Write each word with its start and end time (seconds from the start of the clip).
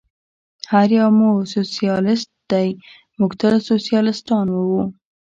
هر 0.71 0.87
یو 0.99 1.09
مو 1.17 1.29
سوسیالیست 1.55 2.29
دی، 2.51 2.67
موږ 3.17 3.31
تل 3.41 3.53
سوسیالیستان 3.69 4.45
و. 4.51 4.69